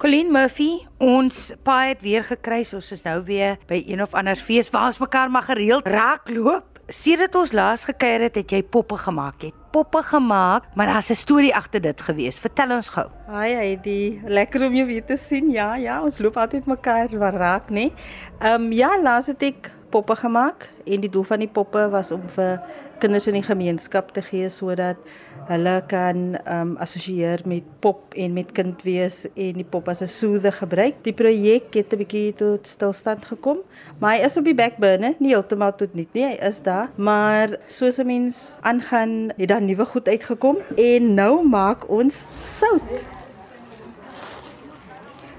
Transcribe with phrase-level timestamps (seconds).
[0.00, 2.62] Colleen Murphy, ons paai het weer gekry.
[2.72, 6.78] Ons is nou weer by een of ander fees waar ons mekaar maar gereeld raakloop.
[6.88, 9.44] Sedert ons laas gekuier het, het jy poppe gemaak.
[9.44, 12.38] Het poppe gemaak, maar daar's 'n storie agter dit gewees.
[12.38, 13.06] Vertel ons gou.
[13.26, 14.22] Haai, Heidi.
[14.24, 15.50] Lekker om jou weer te sien.
[15.50, 17.72] Ja, ja, ons loop altyd mekaar raak, nê?
[17.72, 17.92] Nee?
[18.38, 22.10] Ehm um, ja, laas het ek poppe gemaak en die doel van die poppe was
[22.14, 22.60] om vir
[23.00, 24.98] kinders in die gemeenskap te gee sodat
[25.48, 30.02] hulle kan ehm um, assosieer met pop en met kind wees en die pop as
[30.02, 31.02] 'n soothe gebruik.
[31.02, 33.58] Die projek het 'n bietjie tot stilstand gekom,
[33.98, 36.26] maar hy is op die back burner, nie heeltemal tot niet nie.
[36.26, 41.48] Hy is daar, maar soos 'n mens aangaan, het daar nuwe goed uitgekom en nou
[41.48, 43.20] maak ons sout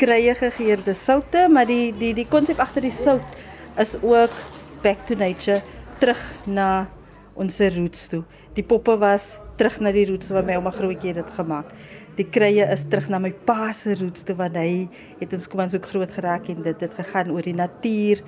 [0.02, 3.41] krye gegeurde soutte, maar die die die konsep agter die sout
[3.80, 4.34] is ook
[4.82, 5.62] back to nature,
[6.00, 6.88] terug na
[7.34, 8.24] ons roots toe.
[8.58, 11.70] Die poppe was terug na die roots waar my ouma grootjie dit gemaak.
[12.18, 14.88] Die krye is terug na my pa se roots toe want hy
[15.22, 18.24] het ons kom ons ook groot geraak en dit het gegaan oor die natuur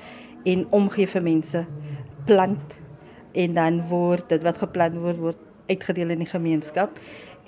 [0.48, 1.66] en omgee vir mense.
[2.30, 2.78] Plant
[3.34, 7.00] en dan word dit wat geplant word word uitgedeel in die gemeenskap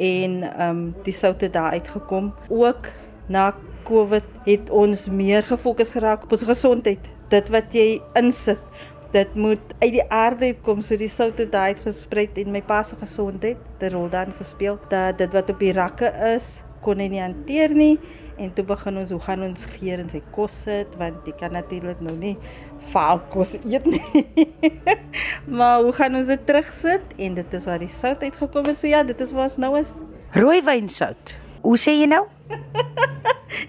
[0.01, 2.33] en ehm um, die soutte daar uitgekom.
[2.49, 2.89] Ook
[3.31, 3.53] na
[3.85, 7.09] Covid het ons meer gefokus geraak op ons gesondheid.
[7.31, 8.61] Dit wat jy insit
[9.15, 10.81] dit moet uit die aarde kom.
[10.83, 14.79] So die sout het daai gesprei en my pa se gesondheid die rol dan gespeel
[14.89, 17.95] dat dit wat op die rakke is kon hy nie hanteer nie.
[18.37, 20.91] En toe begin ons hoe gaan ons gee en sy kos sit?
[20.99, 22.35] Want jy kan natuurlik nou nie
[22.91, 24.49] vaal kos eet nie.
[25.57, 27.15] Maar hoe gaan ons dit terugsit?
[27.21, 28.81] En dit is waar die sout uitgekom het.
[28.81, 29.97] So ja dit is waar ons nou is.
[30.35, 32.25] Rooiwynsout hoe sê jy nou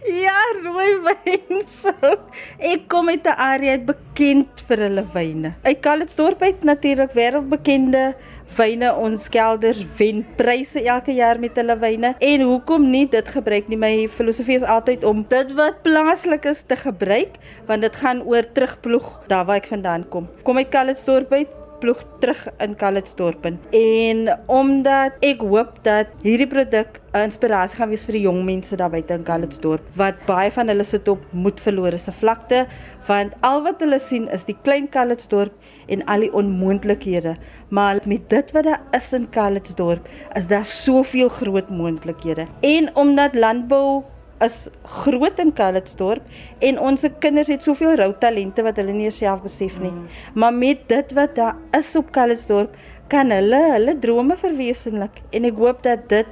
[0.07, 2.23] Ja, rooi wynsout.
[2.59, 5.55] Ek kom uit 'n area bekend vir hulle wyne.
[5.63, 8.15] Uit Calitzdorp uit natuurlik wêreldbekende
[8.57, 8.91] wyne.
[8.95, 12.15] Ons kelders wen pryse elke jaar met hulle wyne.
[12.19, 13.79] En hoekom nie dit gebruik nie?
[13.79, 18.53] My filosofie is altyd om dit wat plaaslik is te gebruik, want dit gaan oor
[18.53, 20.29] terugploeg daar waar ek vandaan kom.
[20.43, 27.01] Kom uit Calitzdorp uit ploeg terug in Calitzdorp en omdat ek hoop dat hierdie produk
[27.13, 30.69] 'n inspirasie gaan wees vir die jong mense daar buite in Calitzdorp wat baie van
[30.69, 32.67] hulle sit op moed verlore se vlakte
[33.07, 35.53] want al wat hulle sien is die klein Calitzdorp
[35.87, 37.37] en al die onmoontlikhede.
[37.69, 42.47] Maar met dit wat daar is in Calitzdorp is daar soveel groot moontlikhede.
[42.61, 44.05] En omdat landbou
[44.45, 46.25] is groot in Calitzdorp
[46.65, 49.93] en ons kinders het soveel rou talente wat hulle nie self besef nie.
[49.93, 50.09] Mm.
[50.35, 52.75] Maar met dit wat daar is op Calitzdorp,
[53.09, 56.27] kan hulle hulle drome verwesenlik en ek hoop dat dit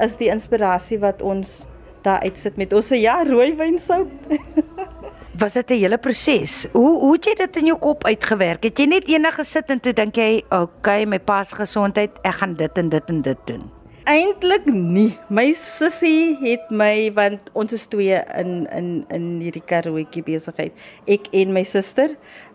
[0.00, 1.64] is die inspirasie wat ons
[2.04, 4.08] daar uitsit met ons ja rooiwyn sout.
[5.40, 6.66] Was dit 'n hele proses?
[6.72, 8.62] Hoe hoe het jy dit in jou kop uitgewerk?
[8.62, 12.10] Het jy net eendag gesit en toe dink jy, "Oké, okay, my pa se gesondheid,
[12.22, 15.18] ek gaan dit en dit en dit doen." Eintlik nie.
[15.28, 20.72] My sussie het my want ons is twee in in in hierdie karaoke besigheid.
[21.04, 22.14] Ek en my suster.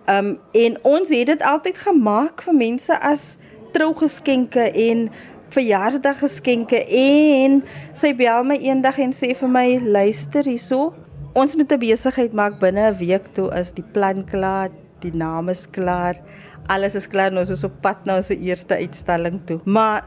[0.09, 3.37] Um en ons het dit altyd gemaak vir mense as
[3.77, 5.09] trougeskenke en
[5.53, 7.61] verjaarsdaggeskenke en
[7.93, 10.95] sy bel my eendag en sê vir my luister hierso.
[11.35, 14.69] Ons moet 'n besigheid maak binne 'n week toe is die plan klaar,
[15.01, 16.15] die naam is klaar.
[16.67, 19.59] Alles is klaar, ons is op pad na ons eerste uitstalling toe.
[19.65, 20.03] Maar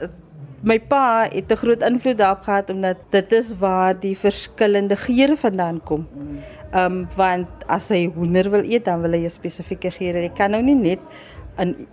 [0.63, 5.37] my pa het 'n groot invloed daarop gehad omdat dit is waar die verskillende geure
[5.37, 6.09] vandaan kom.
[6.71, 10.19] Ehm um, want as hy hoender wil eet, dan wil hy 'n spesifieke geure.
[10.19, 10.99] Hy kan nou nie net
[11.59, 11.87] in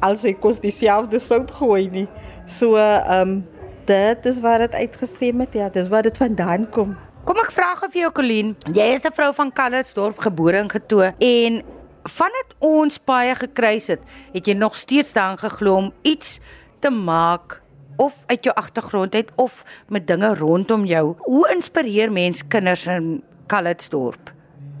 [0.00, 2.08] al sy kos dieselfde sout gooi nie.
[2.46, 3.46] So ehm um,
[3.84, 5.54] dit is waar dit uitgestem het.
[5.54, 6.96] Ja, dis waar dit vandaan kom.
[7.24, 8.56] Kom ek vra gou vir jou Colleen.
[8.72, 11.62] Jy is 'n vrou van Calitzdorp gebore en getoe en
[12.02, 14.00] vandat ons baie gekruis het,
[14.32, 16.40] het jy nog steeds daarin geglo om iets
[16.80, 17.61] te maak
[17.96, 21.14] of uit jou agtergrond uit of met dinge rondom jou.
[21.18, 24.32] Hoe inspireer mens kinders in Calitzdorp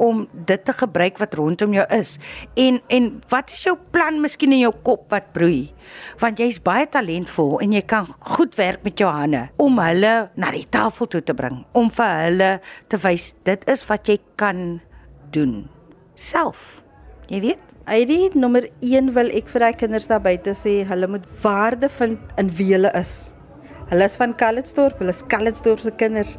[0.02, 2.16] om dit te gebruik wat rondom jou is?
[2.54, 5.72] En en wat is jou plan miskien in jou kop wat broei?
[6.22, 10.54] Want jy's baie talentvol en jy kan goed werk met jou hande om hulle na
[10.54, 12.50] die tafel toe te bring, om vir hulle
[12.88, 14.80] te wys dit is wat jy kan
[15.32, 15.62] doen
[16.16, 16.82] self.
[17.30, 21.24] Jy weet ID nommer 1 wil ek vir daai kinders daar buite sê, hulle moet
[21.42, 23.32] waarde vind in wie hulle is.
[23.90, 26.36] Hulle is van Calitzdorp, hulle is Calitzdorp se kinders.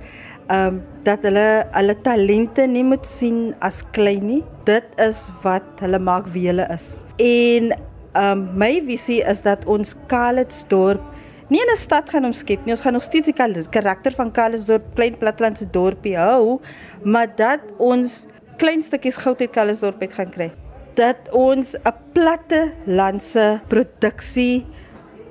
[0.47, 4.41] Ehm um, dat hulle hulle talente nie moet sien as klein nie.
[4.67, 7.03] Dit is wat hulle maak wie hulle is.
[7.19, 11.03] En ehm um, my visie is dat ons Calitzdorp
[11.49, 12.71] nie 'n stad gaan omskep nie.
[12.71, 16.59] Ons gaan nog steeds die karakter van Calitzdorp, klein plattelandse dorpie hou,
[17.03, 18.25] maar dat ons
[18.57, 20.51] klein stukkies goud uit Calitzdorp uit gaan kry
[20.95, 24.65] dat ons 'n platte landse produksie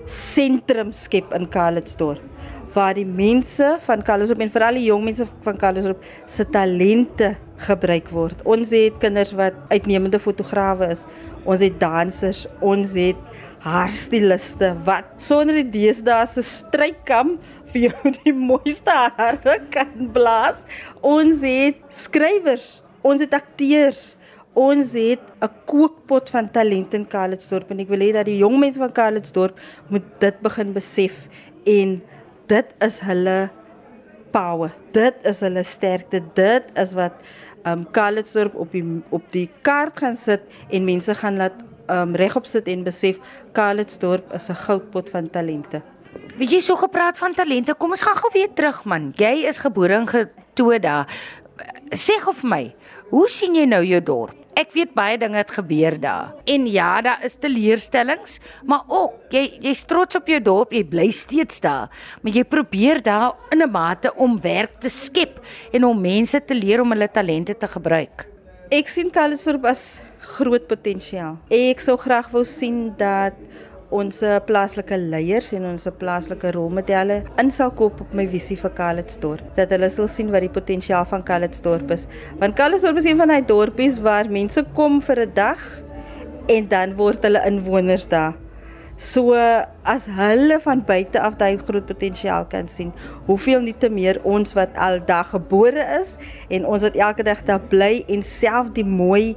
[0.07, 2.33] sentrum skep in Calitzdorp
[2.75, 7.35] waar die mense van Kallisop en veral die jong mense van Kallisop se talente
[7.67, 8.41] gebruik word.
[8.49, 11.05] Ons het kinders wat uitnemende fotograwe is.
[11.45, 13.19] Ons het dansers, ons het
[13.63, 17.37] haarstyliste wat sonder die deesdae se strykkam
[17.73, 20.65] vir jou die mooiste hare kan blaas.
[21.01, 24.13] Ons het skrywers, ons het akteurs.
[24.55, 28.59] Ons het 'n kookpot van talent in Calitzdorp en ek wil hê dat die jong
[28.59, 29.59] mense van Calitzdorp
[29.89, 31.29] moet dit begin besef
[31.65, 32.03] en
[32.47, 33.51] dit is hulle
[34.31, 34.73] power.
[34.93, 36.21] Dit is hulle sterkte.
[36.35, 37.13] Dit is wat
[37.65, 41.57] um Calitzdorp op die op die kaart gaan sit en mense gaan laat
[41.89, 43.19] um regop sit en besef
[43.53, 45.83] Calitzdorp is 'n goudpot van talente.
[46.37, 49.13] Wie jy so gepraat van talente, kom ons gaan gou weer terug man.
[49.17, 51.07] Jy is gebore in Getoda.
[51.91, 52.75] Sê gou vir my,
[53.11, 54.42] hoe sien jy nou jou dorp?
[54.53, 56.35] Ek weet baie dinge het gebeur daar.
[56.45, 58.39] En ja, daar is teleurstellings,
[58.69, 61.89] maar ook jy jy's trots op jou dorp, jy bly steeds daar,
[62.21, 65.41] maar jy probeer daar in 'n mate om werk te skep
[65.73, 68.27] en om mense te leer om hulle talente te gebruik.
[68.71, 71.39] Ek sien Calitzdorp as groot potensiaal.
[71.51, 73.33] Ek sou graag wou sien dat
[73.93, 79.45] ons plaaslike leiers en ons plaaslike rolmodelle in sal koop op my visie vir Calitzdorp.
[79.59, 82.07] Dat hulle sal sien wat die potensiaal van Calitzdorp is.
[82.41, 85.61] Want Calitzdorp is een van daai dorpies waar mense kom vir 'n dag
[86.49, 88.35] en dan word hulle inwoners daar.
[88.97, 89.35] So
[89.85, 92.93] as hulle van buite af daai groot potensiaal kan sien,
[93.27, 96.19] hoeveel nie te meer ons wat al daar gebore is
[96.49, 99.35] en ons wat elke dag daar bly en self die mooi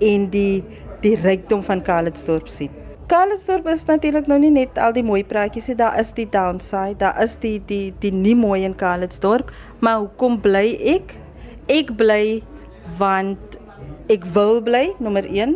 [0.00, 0.64] en die
[1.00, 2.87] die rykdom van Calitzdorp sien.
[3.08, 6.98] Calitzdorp is natuurlik nou nie net al die mooi praatjies nie, daar is die downside,
[7.00, 9.48] daar is die die die nie mooi in Calitzdorp,
[9.80, 11.14] maar hoekom bly ek?
[11.72, 12.42] Ek bly
[12.98, 13.56] want
[14.12, 15.54] ek wil bly, nommer 1.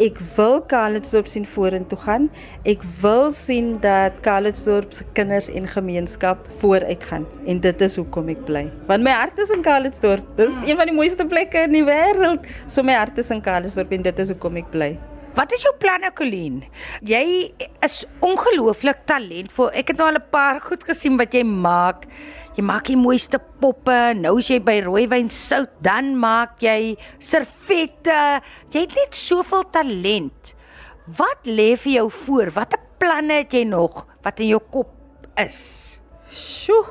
[0.00, 2.30] Ek wil Calitzdorp sien vorentoe gaan.
[2.64, 8.32] Ek wil sien dat Calitzdorp se kinders en gemeenskap vooruit gaan en dit is hoekom
[8.32, 8.64] ek bly.
[8.88, 10.24] Want my hart is in Calitzdorp.
[10.40, 12.48] Dis een van die mooiste plekke in die wêreld.
[12.64, 14.92] So my hart is in Calitzdorp en dit is hoekom ek bly.
[15.38, 16.64] Wat is jou planne, Colleen?
[17.06, 17.52] Jy
[17.86, 19.68] is ongelooflik talentvol.
[19.70, 22.08] Ek het nou al 'n paar goed gesien wat jy maak.
[22.56, 24.14] Jy maak die mooiste poppe.
[24.18, 28.42] Nou is jy by Rooiwyn Sout, dan maak jy servette.
[28.72, 30.54] Jy het net soveel talent.
[31.06, 32.50] Wat lê vir jou voor?
[32.50, 34.90] Watter planne het jy nog wat in jou kop
[35.36, 36.00] is?
[36.28, 36.84] Sjoe,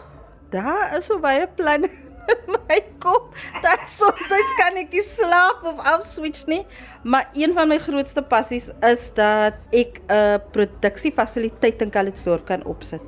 [0.52, 2.07] daar is so baie planne
[2.68, 3.36] my kop.
[3.64, 6.64] Dat soms kan ek nie slaap of afswitch nie.
[7.04, 13.02] Maar een van my grootste passies is dat ek 'n produksiefasiliteit in Calitzdorp kan opsit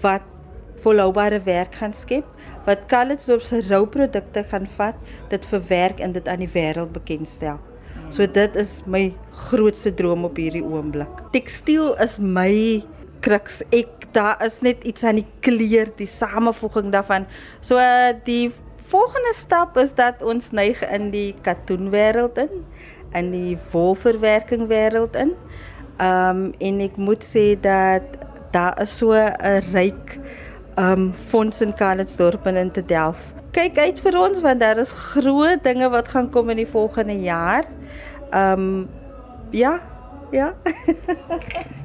[0.00, 0.22] wat
[0.84, 2.26] volhoubare werk gaan skep,
[2.66, 4.96] wat Calitzdorp se rouprodukte gaan vat,
[5.30, 7.60] dit verwerk en dit aan die wêreld bekendstel.
[8.12, 9.14] So dit is my
[9.48, 11.22] grootste droom op hierdie oomblik.
[11.32, 12.84] Tekstiel is my
[13.24, 13.62] kruks.
[13.72, 17.26] Ek daar is net iets aan die kleur, die samevoeging daarvan.
[17.60, 17.80] So
[18.24, 18.52] die
[18.88, 22.64] volgende stap is dat ons neig in die katoenwêreld in,
[23.14, 25.34] in die wolverwerking wêreld in.
[26.02, 28.18] Um en ek moet sê dat
[28.54, 30.18] daar is so 'n ryk
[30.78, 33.18] um fonds in Calitzdorp en in te Delf.
[33.50, 37.18] Kyk uit vir ons want daar is groot dinge wat gaan kom in die volgende
[37.22, 37.64] jaar.
[38.34, 38.88] Um
[39.50, 39.80] ja,
[40.34, 40.50] ja.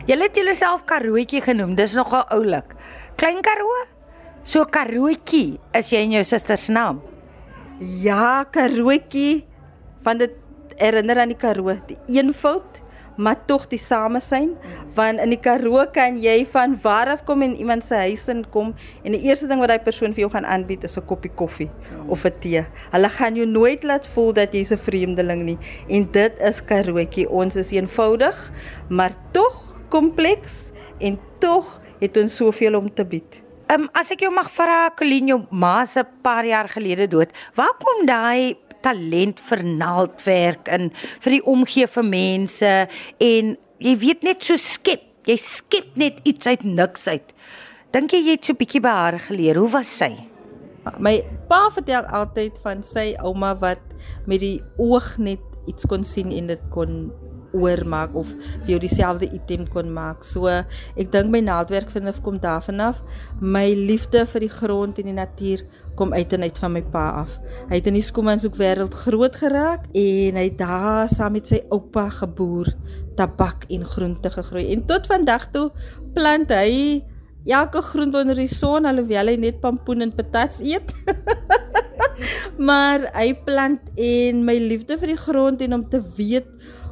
[0.09, 1.75] Julle het julleself Karooetjie genoem.
[1.77, 2.73] Dis nogal oulik.
[3.19, 3.85] Klein Karoo?
[4.43, 7.03] So Karooetjie is jy in jou suster se naam?
[8.03, 9.45] Ja, Karooetjie.
[10.03, 10.35] Want dit
[10.79, 12.79] herinner aan die Karoo, die eenvoud,
[13.19, 14.53] maar tog die samesyn.
[14.95, 18.45] Want in die Karoo kan jy van waar af kom en iemand se huis in
[18.53, 18.73] kom
[19.03, 21.69] en die eerste ding wat daai persoon vir jou gaan aanbied is 'n koppie koffie
[22.07, 22.65] of 'n tee.
[22.91, 25.57] Hulle gaan jou nooit laat voel dat jy's 'n vreemdeling nie.
[25.87, 27.29] En dit is Karooetjie.
[27.29, 28.51] Ons is eenvoudig,
[28.89, 33.41] maar tog kompleks en tog het ons soveel om te bied.
[33.69, 37.29] Ehm um, as ek jou mag vra, Colleen, jou ma se paar jaar gelede dood.
[37.55, 40.89] Waar kom daai talent vir naaldwerk in
[41.23, 42.73] vir die omgee vir mense
[43.19, 45.05] en jy weet net so skep.
[45.29, 47.33] Jy skep net iets uit niks uit.
[47.93, 49.59] Dink jy jy het so bietjie by haar geleer?
[49.61, 50.13] Hoe was sy?
[50.97, 51.19] My
[51.49, 53.83] pa vertel altyd van sy ouma wat
[54.29, 57.09] met die oog net iets kon sien en dit kon
[57.53, 58.31] oormaak of
[58.63, 60.23] vir jou dieselfde item kon maak.
[60.27, 63.01] So ek dink my naaldwerk vanaf kom daarvan af.
[63.41, 65.65] My liefde vir die grond en die natuur
[65.99, 67.35] kom uit en uit van my pa af.
[67.69, 71.59] Hy het in die skomanshoek wêreld groot geraak en hy het daar saam met sy
[71.75, 72.71] oupa geboer,
[73.19, 74.69] tabak en groente gegroei.
[74.73, 75.69] En tot vandag toe
[76.15, 77.03] plant hy
[77.49, 80.93] elke groente onder die son alhoewel hy net pampoen en patats eet.
[82.69, 86.47] maar hy plant en my liefde vir die grond en om te weet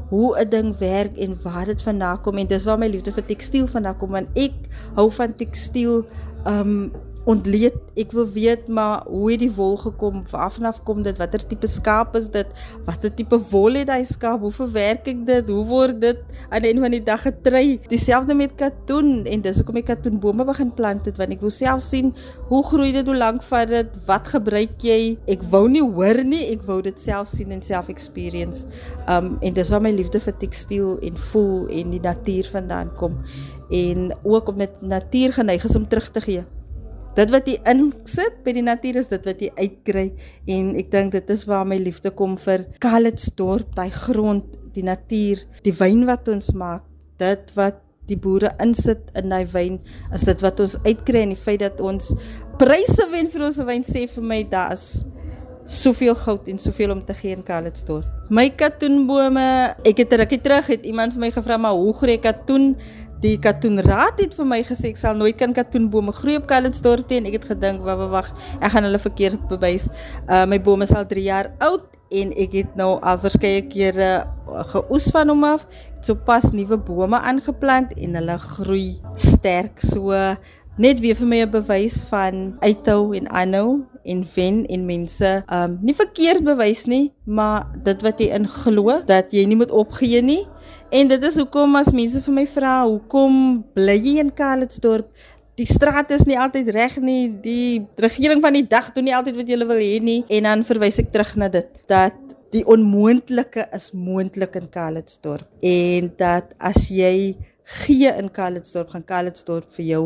[0.09, 2.37] hoe 'n ding werk en waar dit vandaan kom.
[2.37, 4.53] En dis waar my liefde vir tekstiel vandaan kom want ek
[4.95, 6.05] hou van tekstiel
[6.45, 6.91] um
[7.27, 7.75] ontleed.
[8.00, 10.22] Ek wil weet maar hoe het die wol gekom?
[10.31, 11.17] Waarvanaf kom dit?
[11.19, 12.48] Watter tipe skaap is dit?
[12.88, 14.43] Watter tipe wol het hy skaap?
[14.46, 15.51] Hoe verwerk ek dit?
[15.51, 17.65] Hoe word dit aan die einde van die dag getrei?
[17.91, 21.84] Dieselfde met katoen en dis hoekom ek katoenbome begin plant het want ek wil self
[21.84, 22.13] sien
[22.48, 24.00] hoe groei dit, hoe lank vat dit?
[24.07, 25.17] Wat gebruik jy?
[25.27, 28.67] Ek wou nie hoor nie, ek wou dit self sien en self experience.
[29.12, 33.19] Um en dis waar my liefde vir tekstiel en voel en die natuur vandaan kom
[33.74, 36.46] en ook om net natuur geneig is om terug te gee
[37.17, 40.05] dit wat jy insit by die natuur is dit wat jy uitkry.
[40.53, 44.45] En ek dink dit is waar my liefde kom vir Calitzdorp, daai grond,
[44.77, 46.86] die natuur, die wyn wat ons maak,
[47.17, 49.79] dit wat die boere insit in daai wyn,
[50.15, 51.25] is dit wat ons uitkry.
[51.25, 52.13] En die feit dat ons
[52.62, 55.03] pryse wen vir ons wyn sê vir my daar's
[55.67, 58.07] soveel goud en soveel om te gee in Calitzdorp.
[58.31, 59.43] My katoenbome,
[59.88, 62.71] ek het rukkie terug het iemand vir my gevra maar hoe groei katoen?
[63.21, 67.17] Die katoenraad het vir my gesê ek sal nooit kan katoenbome groei op Calitzdorp nie
[67.19, 68.27] en ek het gedink wag wag
[68.62, 69.89] ek gaan hulle verkeerd bewys.
[70.29, 74.12] Uh my bome is al 3 jaar oud en ek het nou al verskeie kere
[74.21, 75.65] uh, geoes van hom af.
[75.65, 79.81] Ek het sopas nuwe bome aangeplant en hulle groei sterk.
[79.81, 80.13] So
[80.77, 85.77] net weer vir my 'n bewys van uithou en aanhou en wen en mense um
[85.85, 90.21] nie verkeerd bewys nie, maar dit wat jy in glo dat jy nie moet opgee
[90.23, 90.43] nie.
[90.91, 93.41] En dit is hoekom as mense vir my vra, hoekom
[93.75, 95.11] bly jy in Calitzdorp?
[95.57, 97.31] Die straat is nie altyd reg nie.
[97.41, 100.19] Die regering van die dag doen nie altyd wat jy wil hê nie.
[100.29, 102.17] En dan verwys ek terug na dit dat
[102.53, 107.35] die onmoontlike is moontlik in Calitzdorp en dat as jy
[107.83, 110.03] gee in Calitzdorp, gaan Calitzdorp vir jou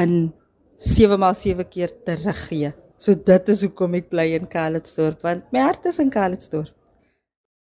[0.00, 0.32] in
[0.76, 2.72] 7 maal 7 keer teruggee.
[3.04, 6.70] So dit is hoekom ek bly in Calitzdorp want my hart is in Calitzdorp.